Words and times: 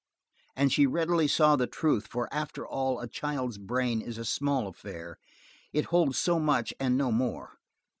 And 0.55 0.73
she 0.73 0.87
readily 0.87 1.27
saw 1.27 1.55
the 1.55 1.67
truth 1.67 2.07
for 2.07 2.27
after 2.33 2.65
all 2.65 2.99
a 2.99 3.07
child's 3.07 3.59
brain 3.59 4.01
is 4.01 4.17
a 4.17 4.25
small 4.25 4.67
affair; 4.67 5.19
it 5.73 5.85
holds 5.93 6.17
so 6.17 6.39
much 6.39 6.73
and 6.79 6.97
no 6.97 7.11
more. 7.11 7.59